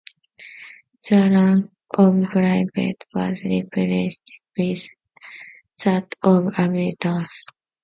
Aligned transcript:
The 1.07 1.15
rank 1.29 1.69
of 1.91 2.31
private 2.31 3.05
was 3.13 3.43
replaced 3.43 4.31
with 4.57 4.87
that 5.83 6.15
of 6.23 6.47
aviator. 6.57 7.23